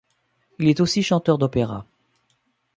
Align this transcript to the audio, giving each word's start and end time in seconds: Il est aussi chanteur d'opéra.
Il 0.57 0.67
est 0.67 0.79
aussi 0.79 1.03
chanteur 1.03 1.37
d'opéra. 1.37 1.85